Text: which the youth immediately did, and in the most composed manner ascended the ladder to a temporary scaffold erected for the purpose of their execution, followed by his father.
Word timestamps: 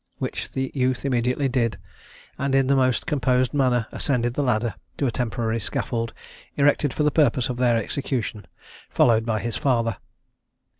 which 0.17 0.49
the 0.53 0.71
youth 0.73 1.05
immediately 1.05 1.47
did, 1.47 1.77
and 2.35 2.55
in 2.55 2.65
the 2.65 2.75
most 2.75 3.05
composed 3.05 3.53
manner 3.53 3.85
ascended 3.91 4.33
the 4.33 4.41
ladder 4.41 4.73
to 4.97 5.05
a 5.05 5.11
temporary 5.11 5.59
scaffold 5.59 6.11
erected 6.57 6.91
for 6.91 7.03
the 7.03 7.11
purpose 7.11 7.49
of 7.49 7.57
their 7.57 7.77
execution, 7.77 8.47
followed 8.89 9.27
by 9.27 9.37
his 9.39 9.57
father. 9.57 9.97